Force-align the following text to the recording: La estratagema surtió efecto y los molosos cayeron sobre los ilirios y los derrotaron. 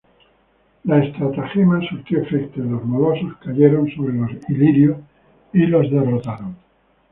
La 0.85 0.97
estratagema 0.97 1.79
surtió 1.87 2.23
efecto 2.23 2.59
y 2.59 2.67
los 2.67 2.83
molosos 2.83 3.37
cayeron 3.37 3.87
sobre 3.91 4.13
los 4.15 4.31
ilirios 4.49 4.97
y 5.53 5.67
los 5.67 5.91
derrotaron. 5.91 6.55